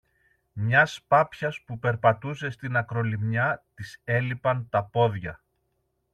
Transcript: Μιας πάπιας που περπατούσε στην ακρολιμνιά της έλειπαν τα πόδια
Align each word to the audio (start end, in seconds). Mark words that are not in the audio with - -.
Μιας 0.53 1.01
πάπιας 1.07 1.61
που 1.63 1.79
περπατούσε 1.79 2.49
στην 2.49 2.75
ακρολιμνιά 2.75 3.63
της 3.73 4.01
έλειπαν 4.03 4.67
τα 4.69 4.83
πόδια 4.83 5.43